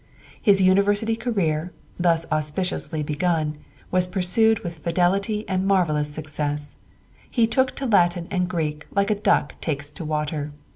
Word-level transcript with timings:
His 0.41 0.63
university 0.63 1.15
career, 1.15 1.73
thus 1.99 2.25
auspiciously 2.31 3.03
begun, 3.03 3.59
was 3.91 4.07
pursued 4.07 4.61
with 4.61 4.79
fidelity 4.79 5.47
and 5.47 5.67
marvellous 5.67 6.11
success. 6.11 6.75
He 7.29 7.45
took 7.45 7.75
to 7.75 7.85
Latin 7.85 8.27
and 8.31 8.49
Greek 8.49 8.87
like 8.89 9.11
a 9.11 9.21
duck 9.21 9.53
takes 9.61 9.91
to 9.91 10.03
water. 10.03 10.53